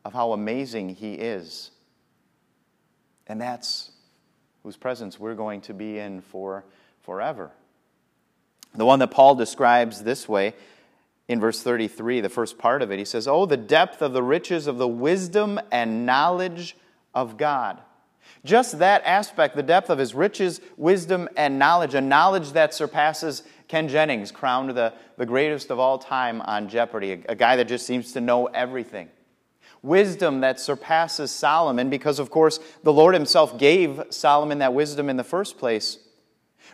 of 0.06 0.12
how 0.12 0.32
amazing 0.32 0.88
He 0.88 1.14
is. 1.14 1.72
And 3.26 3.40
that's 3.40 3.90
whose 4.62 4.76
presence 4.76 5.18
we're 5.18 5.34
going 5.34 5.62
to 5.62 5.75
be 5.75 5.98
in 5.98 6.20
for 6.20 6.64
forever. 7.02 7.50
The 8.76 8.86
one 8.86 9.00
that 9.00 9.10
Paul 9.10 9.34
describes 9.34 10.04
this 10.04 10.28
way 10.28 10.54
in 11.26 11.40
verse 11.40 11.60
33, 11.60 12.20
the 12.20 12.28
first 12.28 12.56
part 12.56 12.82
of 12.82 12.92
it, 12.92 13.00
he 13.00 13.04
says, 13.04 13.26
Oh, 13.26 13.46
the 13.46 13.56
depth 13.56 14.00
of 14.00 14.12
the 14.12 14.22
riches 14.22 14.68
of 14.68 14.78
the 14.78 14.86
wisdom 14.86 15.58
and 15.72 16.06
knowledge 16.06 16.76
of 17.12 17.36
God. 17.36 17.80
Just 18.44 18.78
that 18.78 19.02
aspect, 19.04 19.56
the 19.56 19.62
depth 19.64 19.90
of 19.90 19.98
his 19.98 20.14
riches, 20.14 20.60
wisdom, 20.76 21.28
and 21.36 21.58
knowledge, 21.58 21.94
a 21.94 22.00
knowledge 22.00 22.52
that 22.52 22.72
surpasses 22.72 23.42
Ken 23.66 23.88
Jennings, 23.88 24.30
crowned 24.30 24.70
the, 24.70 24.92
the 25.16 25.26
greatest 25.26 25.72
of 25.72 25.80
all 25.80 25.98
time 25.98 26.40
on 26.42 26.68
Jeopardy, 26.68 27.12
a, 27.12 27.18
a 27.30 27.34
guy 27.34 27.56
that 27.56 27.66
just 27.66 27.86
seems 27.86 28.12
to 28.12 28.20
know 28.20 28.46
everything 28.46 29.08
wisdom 29.83 30.40
that 30.40 30.61
surpasses 30.61 31.30
Solomon, 31.30 31.90
because, 31.90 32.18
of 32.18 32.30
course, 32.30 32.59
the 32.83 32.92
Lord 32.92 33.14
Himself 33.14 33.59
gave 33.59 34.02
Solomon 34.11 34.59
that 34.59 34.75
wisdom 34.75 35.09
in 35.09 35.16
the 35.16 35.25
first 35.25 35.59
place. 35.59 35.99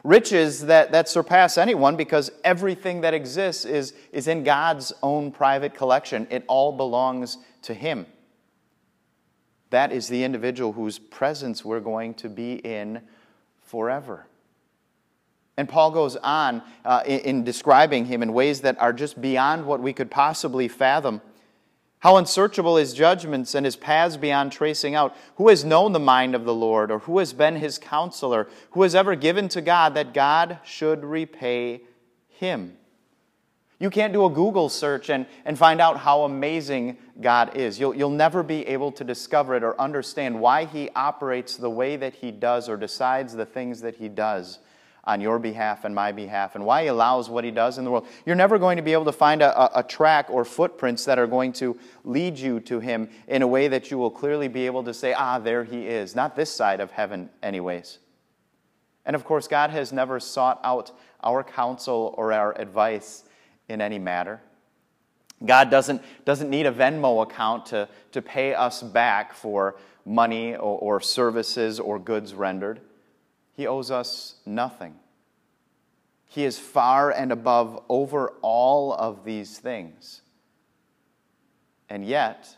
Riches 0.04 0.66
that, 0.66 0.92
that 0.92 1.08
surpass 1.08 1.58
anyone 1.58 1.96
because 1.96 2.30
everything 2.44 3.02
that 3.02 3.14
exists 3.14 3.64
is, 3.64 3.92
is 4.10 4.26
in 4.26 4.42
God's 4.42 4.92
own 5.02 5.30
private 5.30 5.74
collection. 5.74 6.26
It 6.30 6.44
all 6.48 6.72
belongs 6.72 7.38
to 7.62 7.74
Him. 7.74 8.06
That 9.70 9.92
is 9.92 10.08
the 10.08 10.24
individual 10.24 10.72
whose 10.72 10.98
presence 10.98 11.64
we're 11.64 11.80
going 11.80 12.14
to 12.14 12.28
be 12.28 12.54
in 12.54 13.00
forever. 13.62 14.26
And 15.56 15.68
Paul 15.68 15.90
goes 15.90 16.16
on 16.16 16.62
uh, 16.84 17.02
in, 17.06 17.20
in 17.20 17.44
describing 17.44 18.04
him 18.04 18.22
in 18.22 18.32
ways 18.32 18.62
that 18.62 18.78
are 18.80 18.92
just 18.92 19.20
beyond 19.20 19.66
what 19.66 19.80
we 19.80 19.92
could 19.92 20.10
possibly 20.10 20.68
fathom. 20.68 21.20
How 22.02 22.16
unsearchable 22.16 22.76
his 22.76 22.94
judgments 22.94 23.54
and 23.54 23.64
his 23.64 23.76
paths 23.76 24.16
beyond 24.16 24.50
tracing 24.50 24.96
out. 24.96 25.16
Who 25.36 25.48
has 25.48 25.64
known 25.64 25.92
the 25.92 26.00
mind 26.00 26.34
of 26.34 26.44
the 26.44 26.54
Lord, 26.54 26.90
or 26.90 26.98
who 26.98 27.18
has 27.18 27.32
been 27.32 27.54
his 27.54 27.78
counselor? 27.78 28.48
Who 28.72 28.82
has 28.82 28.96
ever 28.96 29.14
given 29.14 29.48
to 29.50 29.60
God 29.60 29.94
that 29.94 30.12
God 30.12 30.58
should 30.64 31.04
repay 31.04 31.82
him? 32.28 32.76
You 33.78 33.88
can't 33.88 34.12
do 34.12 34.24
a 34.24 34.30
Google 34.30 34.68
search 34.68 35.10
and, 35.10 35.26
and 35.44 35.56
find 35.56 35.80
out 35.80 35.96
how 35.96 36.22
amazing 36.22 36.98
God 37.20 37.56
is. 37.56 37.78
You'll, 37.78 37.94
you'll 37.94 38.10
never 38.10 38.42
be 38.42 38.66
able 38.66 38.90
to 38.92 39.04
discover 39.04 39.54
it 39.54 39.62
or 39.62 39.80
understand 39.80 40.40
why 40.40 40.64
He 40.64 40.90
operates 40.96 41.56
the 41.56 41.70
way 41.70 41.94
that 41.96 42.16
He 42.16 42.32
does 42.32 42.68
or 42.68 42.76
decides 42.76 43.34
the 43.34 43.46
things 43.46 43.80
that 43.80 43.94
He 43.94 44.08
does 44.08 44.58
on 45.04 45.20
your 45.20 45.38
behalf 45.38 45.84
and 45.84 45.94
my 45.94 46.12
behalf 46.12 46.54
and 46.54 46.64
why 46.64 46.82
he 46.82 46.88
allows 46.88 47.28
what 47.28 47.42
he 47.42 47.50
does 47.50 47.76
in 47.76 47.84
the 47.84 47.90
world. 47.90 48.06
You're 48.24 48.36
never 48.36 48.58
going 48.58 48.76
to 48.76 48.82
be 48.82 48.92
able 48.92 49.04
to 49.06 49.12
find 49.12 49.42
a, 49.42 49.78
a, 49.78 49.82
track 49.82 50.30
or 50.30 50.44
footprints 50.44 51.04
that 51.06 51.18
are 51.18 51.26
going 51.26 51.52
to 51.54 51.76
lead 52.04 52.38
you 52.38 52.60
to 52.60 52.78
him 52.78 53.08
in 53.26 53.42
a 53.42 53.46
way 53.46 53.66
that 53.66 53.90
you 53.90 53.98
will 53.98 54.10
clearly 54.10 54.46
be 54.46 54.66
able 54.66 54.84
to 54.84 54.94
say, 54.94 55.12
ah, 55.12 55.40
there 55.40 55.64
he 55.64 55.88
is. 55.88 56.14
Not 56.14 56.36
this 56.36 56.50
side 56.50 56.78
of 56.78 56.92
heaven, 56.92 57.30
anyways. 57.42 57.98
And 59.04 59.16
of 59.16 59.24
course, 59.24 59.48
God 59.48 59.70
has 59.70 59.92
never 59.92 60.20
sought 60.20 60.60
out 60.62 60.92
our 61.24 61.42
counsel 61.42 62.14
or 62.16 62.32
our 62.32 62.56
advice 62.60 63.24
in 63.68 63.80
any 63.80 63.98
matter. 63.98 64.40
God 65.44 65.70
doesn't, 65.70 66.00
doesn't 66.24 66.48
need 66.48 66.66
a 66.66 66.72
Venmo 66.72 67.24
account 67.24 67.66
to, 67.66 67.88
to 68.12 68.22
pay 68.22 68.54
us 68.54 68.82
back 68.82 69.34
for 69.34 69.76
money 70.04 70.54
or, 70.54 70.78
or 70.78 71.00
services 71.00 71.80
or 71.80 71.98
goods 71.98 72.34
rendered. 72.34 72.80
He 73.54 73.66
owes 73.66 73.90
us 73.90 74.36
nothing. 74.46 74.94
He 76.26 76.44
is 76.44 76.58
far 76.58 77.10
and 77.10 77.30
above 77.30 77.82
over 77.88 78.32
all 78.40 78.94
of 78.94 79.24
these 79.24 79.58
things. 79.58 80.22
And 81.90 82.04
yet, 82.06 82.56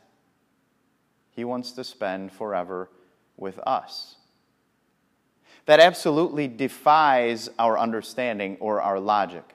He 1.32 1.44
wants 1.44 1.72
to 1.72 1.82
spend 1.82 2.30
forever 2.30 2.88
with 3.36 3.58
us. 3.66 4.16
That 5.66 5.80
absolutely 5.80 6.46
defies 6.46 7.48
our 7.58 7.78
understanding 7.78 8.56
or 8.60 8.80
our 8.80 9.00
logic. 9.00 9.54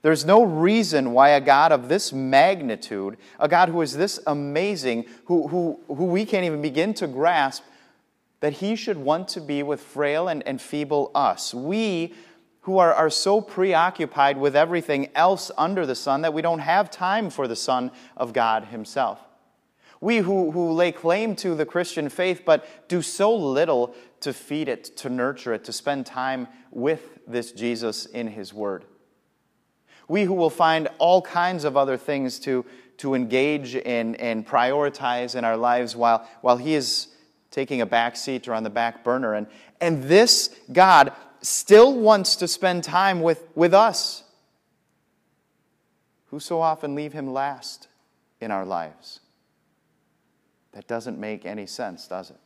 There's 0.00 0.24
no 0.24 0.42
reason 0.42 1.12
why 1.12 1.30
a 1.30 1.40
God 1.40 1.72
of 1.72 1.88
this 1.88 2.12
magnitude, 2.12 3.18
a 3.38 3.48
God 3.48 3.68
who 3.68 3.82
is 3.82 3.96
this 3.96 4.18
amazing, 4.26 5.04
who, 5.26 5.46
who, 5.48 5.78
who 5.86 6.06
we 6.06 6.24
can't 6.24 6.44
even 6.44 6.62
begin 6.62 6.94
to 6.94 7.06
grasp, 7.06 7.62
that 8.42 8.54
he 8.54 8.74
should 8.74 8.98
want 8.98 9.28
to 9.28 9.40
be 9.40 9.62
with 9.62 9.80
frail 9.80 10.26
and, 10.26 10.42
and 10.48 10.60
feeble 10.60 11.12
us. 11.14 11.54
We 11.54 12.12
who 12.62 12.78
are, 12.78 12.92
are 12.92 13.08
so 13.08 13.40
preoccupied 13.40 14.36
with 14.36 14.56
everything 14.56 15.08
else 15.14 15.52
under 15.56 15.86
the 15.86 15.94
sun 15.94 16.22
that 16.22 16.34
we 16.34 16.42
don't 16.42 16.58
have 16.58 16.90
time 16.90 17.30
for 17.30 17.46
the 17.46 17.54
Son 17.54 17.92
of 18.16 18.32
God 18.32 18.64
himself. 18.64 19.20
We 20.00 20.18
who, 20.18 20.50
who 20.50 20.72
lay 20.72 20.90
claim 20.90 21.36
to 21.36 21.54
the 21.54 21.64
Christian 21.64 22.08
faith 22.08 22.42
but 22.44 22.88
do 22.88 23.00
so 23.00 23.32
little 23.32 23.94
to 24.20 24.32
feed 24.32 24.68
it, 24.68 24.96
to 24.96 25.08
nurture 25.08 25.54
it, 25.54 25.62
to 25.64 25.72
spend 25.72 26.04
time 26.04 26.48
with 26.72 27.20
this 27.28 27.52
Jesus 27.52 28.06
in 28.06 28.26
his 28.26 28.52
word. 28.52 28.84
We 30.08 30.24
who 30.24 30.34
will 30.34 30.50
find 30.50 30.88
all 30.98 31.22
kinds 31.22 31.62
of 31.62 31.76
other 31.76 31.96
things 31.96 32.40
to, 32.40 32.66
to 32.96 33.14
engage 33.14 33.76
in 33.76 34.16
and 34.16 34.44
prioritize 34.44 35.36
in 35.36 35.44
our 35.44 35.56
lives 35.56 35.94
while, 35.94 36.28
while 36.40 36.56
he 36.56 36.74
is 36.74 37.06
taking 37.52 37.80
a 37.80 37.86
back 37.86 38.16
seat 38.16 38.48
or 38.48 38.54
on 38.54 38.64
the 38.64 38.70
back 38.70 39.04
burner. 39.04 39.34
And, 39.34 39.46
and 39.80 40.02
this 40.04 40.58
God 40.72 41.12
still 41.42 41.94
wants 41.94 42.34
to 42.36 42.48
spend 42.48 42.82
time 42.82 43.20
with, 43.20 43.44
with 43.54 43.74
us 43.74 44.24
who 46.26 46.40
so 46.40 46.60
often 46.60 46.94
leave 46.94 47.12
him 47.12 47.32
last 47.32 47.86
in 48.40 48.50
our 48.50 48.64
lives. 48.64 49.20
That 50.72 50.88
doesn't 50.88 51.20
make 51.20 51.44
any 51.44 51.66
sense, 51.66 52.08
does 52.08 52.30
it? 52.30 52.38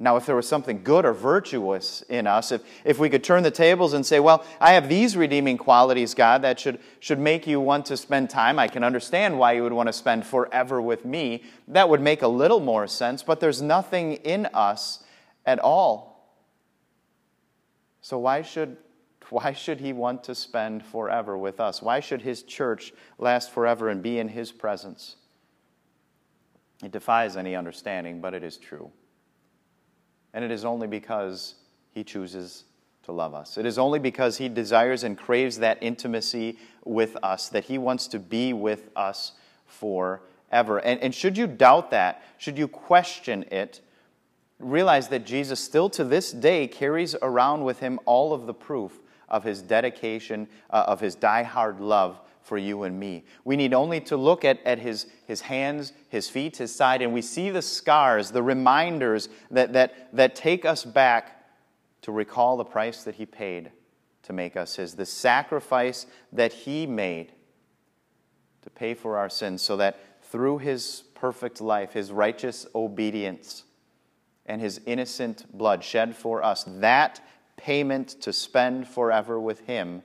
Now, 0.00 0.16
if 0.16 0.26
there 0.26 0.36
was 0.36 0.46
something 0.46 0.84
good 0.84 1.04
or 1.04 1.12
virtuous 1.12 2.02
in 2.02 2.28
us, 2.28 2.52
if, 2.52 2.62
if 2.84 3.00
we 3.00 3.10
could 3.10 3.24
turn 3.24 3.42
the 3.42 3.50
tables 3.50 3.94
and 3.94 4.06
say, 4.06 4.20
well, 4.20 4.44
I 4.60 4.74
have 4.74 4.88
these 4.88 5.16
redeeming 5.16 5.58
qualities, 5.58 6.14
God, 6.14 6.42
that 6.42 6.60
should, 6.60 6.78
should 7.00 7.18
make 7.18 7.48
you 7.48 7.58
want 7.58 7.86
to 7.86 7.96
spend 7.96 8.30
time, 8.30 8.60
I 8.60 8.68
can 8.68 8.84
understand 8.84 9.40
why 9.40 9.52
you 9.52 9.64
would 9.64 9.72
want 9.72 9.88
to 9.88 9.92
spend 9.92 10.24
forever 10.24 10.80
with 10.80 11.04
me. 11.04 11.42
That 11.66 11.88
would 11.88 12.00
make 12.00 12.22
a 12.22 12.28
little 12.28 12.60
more 12.60 12.86
sense, 12.86 13.24
but 13.24 13.40
there's 13.40 13.60
nothing 13.60 14.14
in 14.14 14.46
us 14.54 15.02
at 15.44 15.58
all. 15.58 16.32
So, 18.00 18.18
why 18.18 18.42
should, 18.42 18.76
why 19.30 19.52
should 19.52 19.80
he 19.80 19.92
want 19.92 20.22
to 20.24 20.34
spend 20.36 20.84
forever 20.84 21.36
with 21.36 21.58
us? 21.58 21.82
Why 21.82 21.98
should 21.98 22.22
his 22.22 22.44
church 22.44 22.92
last 23.18 23.50
forever 23.50 23.88
and 23.88 24.00
be 24.00 24.20
in 24.20 24.28
his 24.28 24.52
presence? 24.52 25.16
It 26.84 26.92
defies 26.92 27.36
any 27.36 27.56
understanding, 27.56 28.20
but 28.20 28.32
it 28.32 28.44
is 28.44 28.56
true. 28.56 28.92
And 30.34 30.44
it 30.44 30.50
is 30.50 30.64
only 30.64 30.86
because 30.86 31.54
He 31.92 32.04
chooses 32.04 32.64
to 33.04 33.12
love 33.12 33.34
us. 33.34 33.56
It 33.56 33.66
is 33.66 33.78
only 33.78 33.98
because 33.98 34.36
He 34.36 34.48
desires 34.48 35.04
and 35.04 35.16
craves 35.16 35.58
that 35.58 35.78
intimacy 35.80 36.58
with 36.84 37.16
us 37.22 37.48
that 37.48 37.64
He 37.64 37.78
wants 37.78 38.06
to 38.08 38.18
be 38.18 38.52
with 38.52 38.90
us 38.94 39.32
forever. 39.66 40.78
And, 40.78 41.00
and 41.00 41.14
should 41.14 41.38
you 41.38 41.46
doubt 41.46 41.90
that, 41.90 42.22
should 42.36 42.58
you 42.58 42.68
question 42.68 43.44
it, 43.50 43.80
realize 44.58 45.08
that 45.08 45.24
Jesus 45.24 45.60
still 45.60 45.88
to 45.90 46.04
this 46.04 46.32
day 46.32 46.66
carries 46.66 47.14
around 47.22 47.64
with 47.64 47.80
Him 47.80 47.98
all 48.04 48.32
of 48.32 48.46
the 48.46 48.54
proof 48.54 49.00
of 49.28 49.44
His 49.44 49.62
dedication, 49.62 50.48
uh, 50.70 50.84
of 50.86 51.00
His 51.00 51.14
die-hard 51.14 51.80
love 51.80 52.20
for 52.48 52.58
you 52.58 52.84
and 52.84 52.98
me. 52.98 53.24
We 53.44 53.56
need 53.56 53.74
only 53.74 54.00
to 54.02 54.16
look 54.16 54.42
at, 54.42 54.58
at 54.64 54.78
his, 54.78 55.06
his 55.26 55.42
hands, 55.42 55.92
his 56.08 56.30
feet, 56.30 56.56
his 56.56 56.74
side, 56.74 57.02
and 57.02 57.12
we 57.12 57.20
see 57.20 57.50
the 57.50 57.60
scars, 57.60 58.30
the 58.30 58.42
reminders 58.42 59.28
that, 59.50 59.74
that, 59.74 60.08
that 60.14 60.34
take 60.34 60.64
us 60.64 60.82
back 60.82 61.44
to 62.00 62.10
recall 62.10 62.56
the 62.56 62.64
price 62.64 63.04
that 63.04 63.16
he 63.16 63.26
paid 63.26 63.70
to 64.22 64.32
make 64.32 64.56
us 64.56 64.76
his, 64.76 64.94
the 64.94 65.04
sacrifice 65.04 66.06
that 66.32 66.52
he 66.52 66.86
made 66.86 67.32
to 68.62 68.70
pay 68.70 68.94
for 68.94 69.18
our 69.18 69.28
sins, 69.28 69.60
so 69.60 69.76
that 69.76 70.00
through 70.22 70.58
his 70.58 71.04
perfect 71.14 71.60
life, 71.60 71.92
his 71.92 72.10
righteous 72.10 72.66
obedience, 72.74 73.64
and 74.48 74.60
his 74.60 74.80
innocent 74.86 75.46
blood 75.56 75.84
shed 75.84 76.16
for 76.16 76.42
us, 76.42 76.64
that 76.66 77.20
payment 77.56 78.08
to 78.22 78.32
spend 78.32 78.88
forever 78.88 79.38
with 79.38 79.60
him 79.60 80.02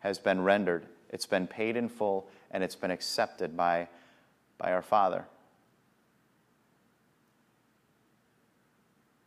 has 0.00 0.18
been 0.18 0.42
rendered 0.42 0.86
it's 1.10 1.26
been 1.26 1.46
paid 1.46 1.76
in 1.76 1.88
full, 1.88 2.28
and 2.50 2.62
it's 2.62 2.76
been 2.76 2.90
accepted 2.90 3.56
by, 3.56 3.88
by 4.58 4.72
our 4.72 4.82
Father. 4.82 5.26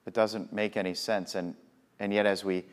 It 0.06 0.14
doesn't 0.14 0.52
make 0.52 0.76
any 0.78 0.94
sense. 0.94 1.36
And, 1.36 1.56
and 2.00 2.14
yet, 2.14 2.26
as 2.26 2.44
we, 2.44 2.64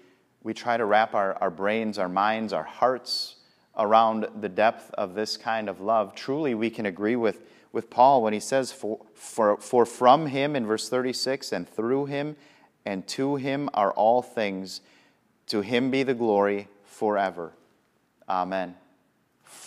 we 0.43 0.55
try 0.55 0.77
to 0.77 0.85
wrap 0.85 1.15
our, 1.15 1.35
our 1.41 1.51
brains, 1.51 1.99
our 1.99 2.09
minds, 2.09 2.53
our 2.53 2.65
hearts 2.65 3.37
around 3.77 4.27
the 4.41 4.49
depth 4.49 4.91
of 4.95 5.15
this 5.15 5.37
kind 5.37 5.69
of 5.69 5.81
love, 5.81 6.15
truly 6.15 6.55
we 6.55 6.71
can 6.71 6.87
agree 6.87 7.17
with, 7.17 7.43
with 7.73 7.91
Paul 7.91 8.23
when 8.23 8.33
he 8.33 8.41
says, 8.41 8.73
for, 8.73 9.01
for, 9.15 9.57
for 9.59 9.87
from 9.87 10.27
him, 10.27 10.57
in 10.57 10.67
verse 10.67 10.89
36, 10.89 11.53
and 11.53 11.69
through 11.69 12.07
him 12.07 12.37
and 12.85 13.07
to 13.09 13.37
him 13.37 13.69
are 13.75 13.93
all 13.93 14.23
things. 14.23 14.81
To 15.49 15.61
him 15.61 15.91
be 15.91 16.03
the 16.03 16.15
glory 16.15 16.69
forever. 16.85 17.53
Amen 18.29 18.75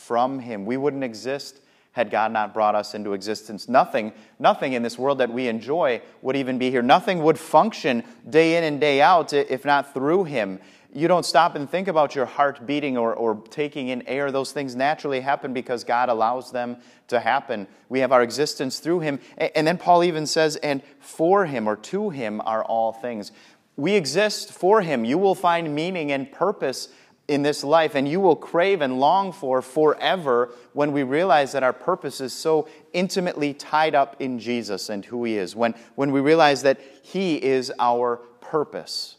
from 0.04 0.40
him. 0.40 0.66
We 0.66 0.78
wouldn't 0.78 1.04
exist 1.04 1.60
had 1.92 2.10
God 2.10 2.32
not 2.32 2.56
brought 2.56 2.74
us 2.74 2.96
into 2.96 3.14
existence. 3.14 3.70
Nothing, 3.70 4.14
nothing 4.40 4.74
in 4.74 4.82
this 4.82 4.98
world 4.98 5.20
that 5.20 5.32
we 5.32 5.48
enjoy 5.48 6.02
would 6.24 6.36
even 6.36 6.58
be 6.58 6.72
here. 6.72 6.82
Nothing 6.82 7.22
would 7.22 7.38
function 7.38 8.04
day 8.28 8.58
in 8.58 8.64
and 8.64 8.82
day 8.82 9.00
out 9.00 9.32
if 9.32 9.64
not 9.64 9.94
through 9.94 10.24
him. 10.24 10.60
You 10.96 11.08
don't 11.08 11.26
stop 11.26 11.56
and 11.56 11.68
think 11.68 11.88
about 11.88 12.14
your 12.14 12.28
heart 12.28 12.68
beating 12.68 12.98
or, 12.98 13.16
or 13.16 13.42
taking 13.50 13.88
in 13.88 14.08
air. 14.08 14.32
Those 14.32 14.52
things 14.52 14.76
naturally 14.76 15.22
happen 15.22 15.52
because 15.52 15.84
God 15.84 16.08
allows 16.08 16.52
them 16.52 16.78
to 17.08 17.20
happen. 17.20 17.68
We 17.90 18.00
have 18.00 18.12
our 18.12 18.22
existence 18.22 18.80
through 18.80 19.00
him. 19.00 19.20
And 19.38 19.66
then 19.66 19.80
Paul 19.80 20.04
even 20.04 20.28
says, 20.28 20.56
and 20.58 20.84
for 21.00 21.46
him 21.46 21.68
or 21.68 21.76
to 21.78 22.12
him 22.12 22.42
are 22.46 22.64
all 22.64 22.94
things. 22.94 23.32
We 23.76 23.96
exist 23.96 24.54
for 24.54 24.82
him. 24.82 25.04
You 25.04 25.18
will 25.18 25.34
find 25.34 25.74
meaning 25.74 26.12
and 26.12 26.32
purpose 26.32 26.90
in 27.28 27.42
this 27.42 27.64
life 27.64 27.96
and 27.96 28.08
you 28.08 28.20
will 28.20 28.36
crave 28.36 28.82
and 28.82 29.00
long 29.00 29.32
for 29.32 29.62
forever 29.62 30.52
when 30.74 30.92
we 30.92 31.04
realize 31.04 31.54
that 31.54 31.64
our 31.64 31.74
purpose 31.74 32.22
is 32.22 32.34
so 32.34 32.68
intimately 32.92 33.54
tied 33.54 33.96
up 33.96 34.16
in 34.20 34.38
Jesus 34.38 34.90
and 34.90 35.06
who 35.06 35.24
He 35.24 35.38
is. 35.38 35.56
When, 35.56 35.74
when 35.96 36.12
we 36.12 36.20
realize 36.20 36.64
that 36.64 36.80
He 37.02 37.44
is 37.44 37.72
our 37.80 38.18
purpose, 38.42 39.16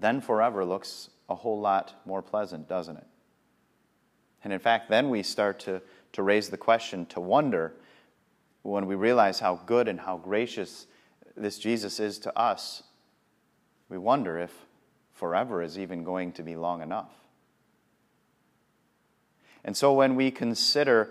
then 0.00 0.20
forever 0.20 0.64
looks 0.64 1.10
a 1.28 1.34
whole 1.34 1.60
lot 1.60 1.94
more 2.06 2.22
pleasant, 2.22 2.68
doesn't 2.68 2.96
it? 2.96 3.06
And 4.44 4.52
in 4.52 4.58
fact, 4.58 4.88
then 4.88 5.10
we 5.10 5.22
start 5.22 5.58
to, 5.60 5.82
to 6.12 6.22
raise 6.22 6.48
the 6.48 6.56
question, 6.56 7.06
to 7.06 7.20
wonder, 7.20 7.74
when 8.62 8.86
we 8.86 8.94
realize 8.94 9.40
how 9.40 9.56
good 9.66 9.88
and 9.88 10.00
how 10.00 10.16
gracious 10.16 10.86
this 11.36 11.58
Jesus 11.58 12.00
is 12.00 12.18
to 12.20 12.38
us, 12.38 12.82
we 13.88 13.98
wonder 13.98 14.38
if 14.38 14.52
forever 15.12 15.62
is 15.62 15.78
even 15.78 16.04
going 16.04 16.32
to 16.32 16.42
be 16.42 16.54
long 16.54 16.82
enough. 16.82 17.10
And 19.64 19.76
so 19.76 19.92
when 19.92 20.14
we 20.14 20.30
consider 20.30 21.10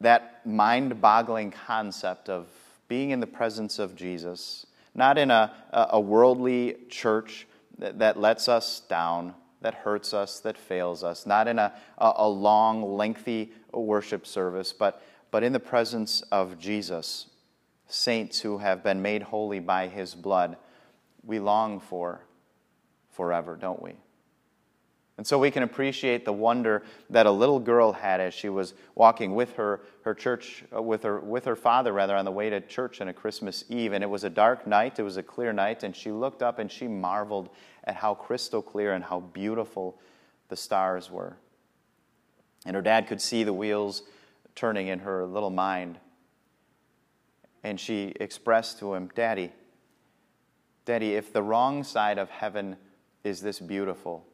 that 0.00 0.46
mind 0.46 1.00
boggling 1.00 1.50
concept 1.50 2.28
of 2.28 2.48
being 2.88 3.10
in 3.10 3.20
the 3.20 3.26
presence 3.26 3.78
of 3.78 3.94
Jesus, 3.94 4.66
not 4.94 5.18
in 5.18 5.30
a, 5.30 5.52
a 5.72 6.00
worldly 6.00 6.76
church 6.88 7.46
that, 7.78 7.98
that 7.98 8.18
lets 8.18 8.48
us 8.48 8.80
down, 8.80 9.34
that 9.60 9.74
hurts 9.74 10.14
us, 10.14 10.40
that 10.40 10.56
fails 10.56 11.02
us, 11.02 11.26
not 11.26 11.48
in 11.48 11.58
a, 11.58 11.72
a 11.98 12.28
long, 12.28 12.96
lengthy 12.96 13.52
worship 13.72 14.26
service, 14.26 14.72
but, 14.72 15.02
but 15.30 15.42
in 15.42 15.52
the 15.52 15.60
presence 15.60 16.22
of 16.32 16.58
Jesus, 16.58 17.26
saints 17.88 18.40
who 18.40 18.58
have 18.58 18.82
been 18.82 19.02
made 19.02 19.22
holy 19.22 19.60
by 19.60 19.88
his 19.88 20.14
blood, 20.14 20.56
we 21.24 21.38
long 21.38 21.80
for 21.80 22.20
forever, 23.10 23.56
don't 23.56 23.82
we? 23.82 23.94
And 25.18 25.26
so 25.26 25.36
we 25.36 25.50
can 25.50 25.64
appreciate 25.64 26.24
the 26.24 26.32
wonder 26.32 26.84
that 27.10 27.26
a 27.26 27.30
little 27.30 27.58
girl 27.58 27.92
had 27.92 28.20
as 28.20 28.32
she 28.32 28.48
was 28.48 28.74
walking 28.94 29.34
with 29.34 29.52
her, 29.54 29.80
her 30.04 30.14
church, 30.14 30.64
uh, 30.74 30.80
with 30.80 31.02
her, 31.02 31.18
with 31.18 31.44
her 31.44 31.56
father, 31.56 31.92
rather, 31.92 32.14
on 32.14 32.24
the 32.24 32.30
way 32.30 32.48
to 32.48 32.60
church 32.60 33.00
on 33.00 33.08
a 33.08 33.12
Christmas 33.12 33.64
Eve. 33.68 33.92
And 33.92 34.04
it 34.04 34.06
was 34.06 34.22
a 34.22 34.30
dark 34.30 34.64
night, 34.64 35.00
it 35.00 35.02
was 35.02 35.16
a 35.16 35.22
clear 35.22 35.52
night, 35.52 35.82
and 35.82 35.94
she 35.94 36.12
looked 36.12 36.40
up 36.40 36.60
and 36.60 36.70
she 36.70 36.86
marveled 36.86 37.48
at 37.82 37.96
how 37.96 38.14
crystal 38.14 38.62
clear 38.62 38.92
and 38.92 39.02
how 39.02 39.18
beautiful 39.18 39.98
the 40.50 40.56
stars 40.56 41.10
were. 41.10 41.36
And 42.64 42.76
her 42.76 42.82
dad 42.82 43.08
could 43.08 43.20
see 43.20 43.42
the 43.42 43.52
wheels 43.52 44.04
turning 44.54 44.86
in 44.86 45.00
her 45.00 45.26
little 45.26 45.50
mind. 45.50 45.98
And 47.64 47.80
she 47.80 48.12
expressed 48.20 48.78
to 48.78 48.94
him, 48.94 49.10
Daddy, 49.16 49.50
Daddy, 50.84 51.16
if 51.16 51.32
the 51.32 51.42
wrong 51.42 51.82
side 51.82 52.18
of 52.18 52.30
heaven 52.30 52.76
is 53.24 53.42
this 53.42 53.58
beautiful, 53.58 54.24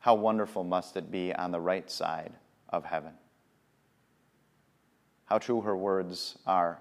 how 0.00 0.14
wonderful 0.14 0.64
must 0.64 0.96
it 0.96 1.10
be 1.10 1.34
on 1.34 1.50
the 1.50 1.60
right 1.60 1.90
side 1.90 2.32
of 2.68 2.84
heaven? 2.84 3.12
How 5.24 5.38
true 5.38 5.60
her 5.60 5.76
words 5.76 6.38
are. 6.46 6.78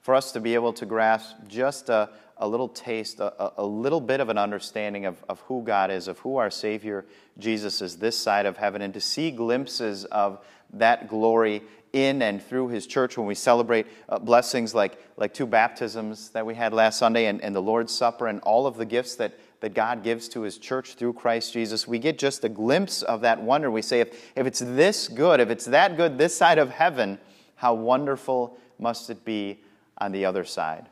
For 0.00 0.14
us 0.14 0.32
to 0.32 0.40
be 0.40 0.54
able 0.54 0.72
to 0.74 0.86
grasp 0.86 1.36
just 1.46 1.88
a, 1.88 2.10
a 2.36 2.48
little 2.48 2.68
taste, 2.68 3.20
a, 3.20 3.52
a 3.60 3.64
little 3.64 4.00
bit 4.00 4.20
of 4.20 4.28
an 4.30 4.38
understanding 4.38 5.06
of, 5.06 5.22
of 5.28 5.40
who 5.40 5.62
God 5.62 5.90
is, 5.90 6.08
of 6.08 6.18
who 6.20 6.36
our 6.36 6.50
Savior 6.50 7.04
Jesus 7.38 7.82
is 7.82 7.96
this 7.96 8.16
side 8.16 8.46
of 8.46 8.56
heaven, 8.56 8.82
and 8.82 8.94
to 8.94 9.00
see 9.00 9.30
glimpses 9.30 10.06
of 10.06 10.44
that 10.72 11.08
glory 11.08 11.62
in 11.92 12.22
and 12.22 12.42
through 12.42 12.68
His 12.68 12.86
church 12.86 13.18
when 13.18 13.26
we 13.26 13.34
celebrate 13.34 13.86
uh, 14.08 14.18
blessings 14.18 14.74
like, 14.74 14.98
like 15.16 15.34
two 15.34 15.46
baptisms 15.46 16.30
that 16.30 16.46
we 16.46 16.54
had 16.54 16.72
last 16.72 16.98
Sunday 16.98 17.26
and, 17.26 17.42
and 17.42 17.54
the 17.54 17.62
Lord's 17.62 17.94
Supper 17.94 18.26
and 18.26 18.40
all 18.40 18.66
of 18.66 18.76
the 18.76 18.86
gifts 18.86 19.16
that 19.16 19.34
that 19.60 19.74
God 19.74 20.02
gives 20.02 20.28
to 20.30 20.42
his 20.42 20.58
church 20.58 20.94
through 20.94 21.12
Christ 21.12 21.52
Jesus, 21.52 21.86
we 21.86 21.98
get 21.98 22.18
just 22.18 22.44
a 22.44 22.48
glimpse 22.48 23.02
of 23.02 23.20
that 23.20 23.42
wonder. 23.42 23.70
We 23.70 23.82
say, 23.82 24.00
if, 24.00 24.32
if 24.34 24.46
it's 24.46 24.60
this 24.60 25.06
good, 25.08 25.40
if 25.40 25.50
it's 25.50 25.66
that 25.66 25.96
good 25.96 26.18
this 26.18 26.34
side 26.34 26.58
of 26.58 26.70
heaven, 26.70 27.18
how 27.56 27.74
wonderful 27.74 28.58
must 28.78 29.10
it 29.10 29.24
be 29.24 29.60
on 29.98 30.12
the 30.12 30.24
other 30.24 30.44
side 30.44 30.88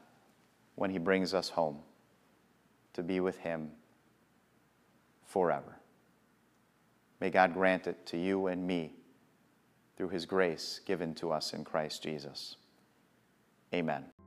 when 0.74 0.90
he 0.90 0.98
brings 0.98 1.32
us 1.32 1.48
home 1.48 1.78
to 2.92 3.02
be 3.02 3.20
with 3.20 3.38
him 3.38 3.70
forever. 5.24 5.78
May 7.20 7.30
God 7.30 7.54
grant 7.54 7.86
it 7.86 8.06
to 8.06 8.18
you 8.18 8.46
and 8.46 8.66
me 8.66 8.92
through 9.96 10.10
his 10.10 10.26
grace 10.26 10.80
given 10.84 11.14
to 11.16 11.32
us 11.32 11.52
in 11.52 11.64
Christ 11.64 12.02
Jesus. 12.02 12.56
Amen. 13.74 14.17